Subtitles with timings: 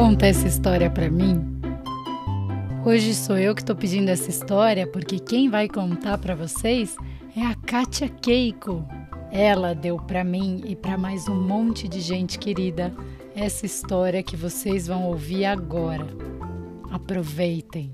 [0.00, 1.60] conta essa história para mim?
[2.86, 6.96] Hoje sou eu que estou pedindo essa história porque quem vai contar para vocês
[7.36, 8.82] é a Katia Keiko.
[9.30, 12.94] Ela deu para mim e para mais um monte de gente querida
[13.36, 16.06] essa história que vocês vão ouvir agora.
[16.90, 17.92] Aproveitem!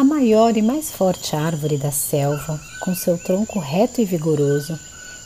[0.00, 4.80] A maior e mais forte árvore da selva, com seu tronco reto e vigoroso,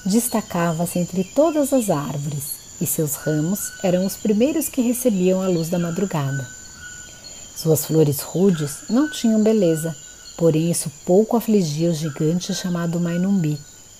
[0.05, 2.43] destacava-se entre todas as árvores,
[2.81, 6.45] e seus ramos eram os primeiros que recebiam a luz da madrugada.
[7.55, 9.95] Suas flores rudes não tinham beleza,
[10.37, 13.57] porém isso pouco afligia o gigante chamado Mainumbi,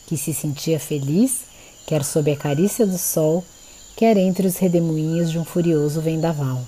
[0.09, 1.43] que se sentia feliz,
[1.87, 3.45] quer sob a carícia do sol,
[3.95, 6.67] quer entre os redemoinhos de um furioso vendaval.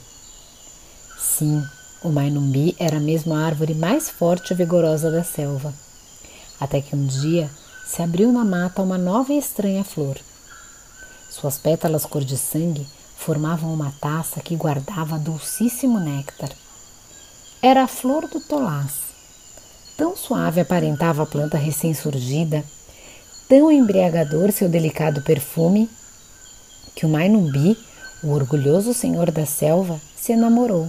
[1.19, 1.61] Sim,
[2.07, 5.75] o Mainumbi era mesmo a árvore mais forte e vigorosa da selva.
[6.61, 7.51] Até que um dia
[7.85, 10.17] se abriu na mata uma nova e estranha flor.
[11.29, 16.51] Suas pétalas cor de sangue formavam uma taça que guardava dulcíssimo néctar.
[17.61, 18.93] Era a flor do tolás.
[19.97, 22.63] Tão suave aparentava a planta recém-surgida,
[23.49, 25.91] tão embriagador seu delicado perfume,
[26.95, 27.77] que o Mainumbi,
[28.23, 30.89] o orgulhoso senhor da selva, se enamorou.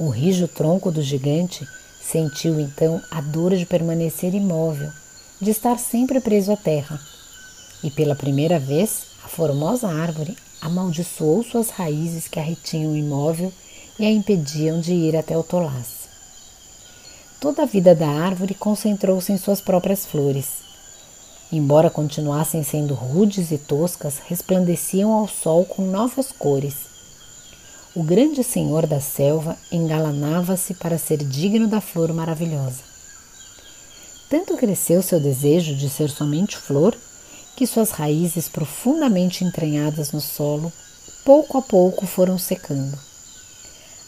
[0.00, 1.66] O rijo tronco do gigante
[2.00, 4.92] sentiu então a dor de permanecer imóvel,
[5.40, 7.00] de estar sempre preso à terra.
[7.82, 13.52] E pela primeira vez, a formosa árvore amaldiçoou suas raízes que a retinham imóvel
[13.98, 16.06] e a impediam de ir até o Tolás.
[17.40, 20.58] Toda a vida da árvore concentrou-se em suas próprias flores.
[21.50, 26.97] Embora continuassem sendo rudes e toscas, resplandeciam ao sol com novas cores
[27.94, 32.82] o grande senhor da selva engalanava-se para ser digno da flor maravilhosa.
[34.28, 36.94] Tanto cresceu seu desejo de ser somente flor,
[37.56, 40.72] que suas raízes profundamente entranhadas no solo,
[41.24, 42.96] pouco a pouco foram secando.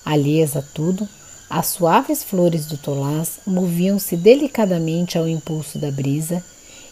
[0.05, 1.09] Alheias a tudo,
[1.49, 6.45] as suaves flores do tolás moviam-se delicadamente ao impulso da brisa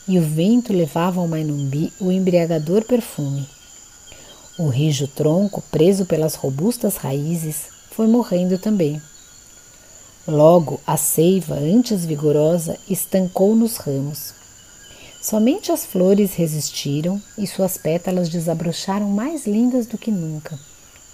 [0.08, 3.46] e o vento levava ao Mainumbi o embriagador perfume.
[4.58, 9.00] O rijo tronco, preso pelas robustas raízes, foi morrendo também.
[10.26, 14.34] Logo, a seiva, antes vigorosa, estancou nos ramos.
[15.22, 20.58] Somente as flores resistiram e suas pétalas desabrocharam mais lindas do que nunca.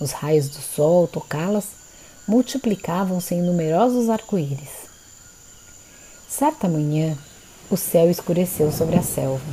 [0.01, 1.67] Os raios do sol, ao tocá-las,
[2.27, 4.89] multiplicavam-se em numerosos arco-íris.
[6.27, 7.15] Certa manhã,
[7.71, 9.45] o céu escureceu sobre a selva.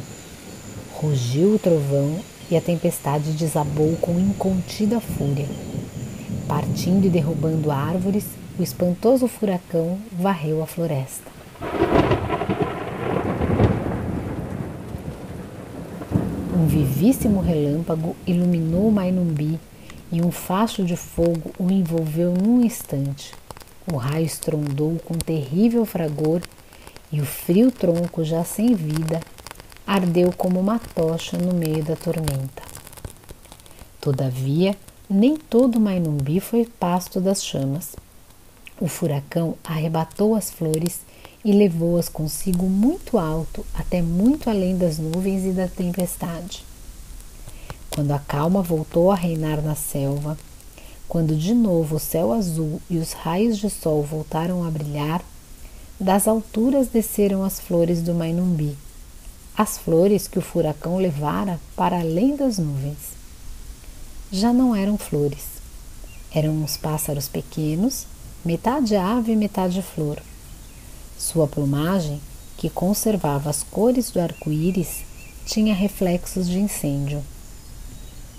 [0.94, 5.48] Rugiu o trovão e a tempestade desabou com incontida fúria.
[6.48, 8.26] Partindo e derrubando árvores,
[8.60, 11.32] o espantoso furacão varreu a floresta.
[16.54, 19.58] Um vivíssimo relâmpago iluminou Mainumbi
[20.12, 23.34] e um facho de fogo o envolveu num instante.
[23.92, 26.42] O raio estrondou com terrível fragor
[27.12, 29.22] e o frio tronco, já sem vida,
[29.94, 32.64] ardeu como uma tocha no meio da tormenta.
[34.00, 34.74] Todavia,
[35.10, 37.98] nem todo Mainumbi foi pasto das chamas.
[38.80, 41.02] O furacão arrebatou as flores
[41.44, 46.64] e levou-as consigo muito alto, até muito além das nuvens e da tempestade.
[47.90, 50.38] Quando a calma voltou a reinar na selva,
[51.06, 55.22] quando de novo o céu azul e os raios de sol voltaram a brilhar,
[56.00, 58.78] das alturas desceram as flores do Mainumbi
[59.58, 63.12] as flores que o furacão levara para além das nuvens.
[64.32, 65.46] Já não eram flores,
[66.34, 68.06] eram uns pássaros pequenos,
[68.46, 70.22] metade ave e metade flor.
[71.18, 72.22] Sua plumagem,
[72.58, 75.04] que conservava as cores do arco-íris,
[75.46, 77.22] tinha reflexos de incêndio.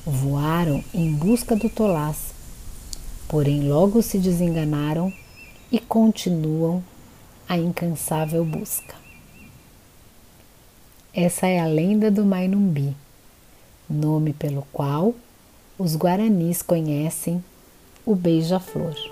[0.07, 2.17] Voaram em busca do Tolás,
[3.29, 5.13] porém logo se desenganaram
[5.71, 6.83] e continuam
[7.49, 9.02] a incansável busca.
[11.15, 12.97] Essa é a lenda do Mainumbi,
[13.87, 15.15] nome pelo qual
[15.79, 17.45] os guaranis conhecem
[18.07, 19.12] o beija-flor.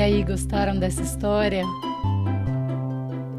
[0.00, 1.62] Aí, gostaram dessa história?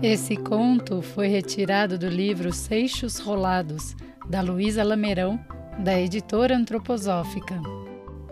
[0.02, 3.94] Esse conto foi retirado do livro Seixos Rolados,
[4.30, 5.38] da Luísa Lameirão,
[5.80, 7.60] da editora antroposófica.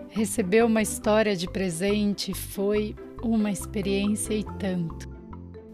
[0.10, 5.10] Recebeu uma história de presente foi uma experiência e tanto.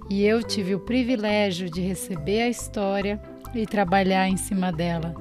[0.09, 3.21] E eu tive o privilégio de receber a história
[3.53, 5.13] e trabalhar em cima dela.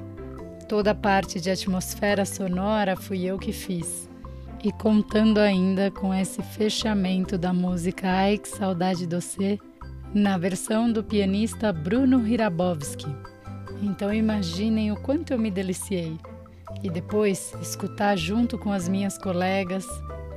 [0.67, 4.08] Toda a parte de atmosfera sonora fui eu que fiz.
[4.61, 9.59] E contando ainda com esse fechamento da música Ai que saudade doce,
[10.13, 13.07] na versão do pianista Bruno Hirabowski.
[13.81, 16.17] Então imaginem o quanto eu me deliciei.
[16.83, 19.87] E depois, escutar junto com as minhas colegas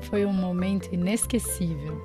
[0.02, 2.00] foi um momento inesquecível.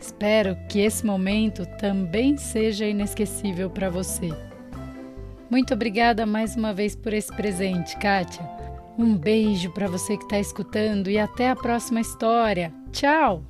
[0.00, 4.30] Espero que esse momento também seja inesquecível para você.
[5.50, 8.59] Muito obrigada mais uma vez por esse presente, Kátia.
[9.00, 12.70] Um beijo para você que está escutando e até a próxima história.
[12.92, 13.42] Tchau!